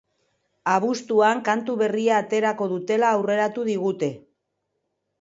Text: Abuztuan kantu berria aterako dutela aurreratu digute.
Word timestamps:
Abuztuan 0.75 1.43
kantu 1.51 1.77
berria 1.83 2.17
aterako 2.23 2.71
dutela 2.75 3.15
aurreratu 3.19 3.71
digute. 3.73 4.15